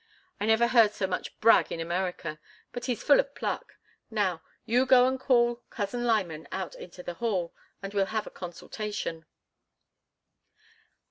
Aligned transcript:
I 0.39 0.47
never 0.47 0.69
heard 0.69 0.93
so 0.93 1.05
much 1.05 1.39
brag 1.41 1.71
in 1.71 1.79
America. 1.79 2.39
But 2.71 2.85
he's 2.85 3.03
full 3.03 3.19
of 3.19 3.35
pluck. 3.35 3.73
Now, 4.09 4.41
you 4.65 4.87
go 4.87 5.05
and 5.07 5.19
call 5.19 5.57
Cousin 5.69 6.05
Lyman 6.05 6.47
out 6.51 6.73
into 6.73 7.03
the 7.03 7.13
hall, 7.13 7.53
and 7.83 7.93
we'll 7.93 8.07
have 8.07 8.25
a 8.25 8.31
consultation." 8.31 9.27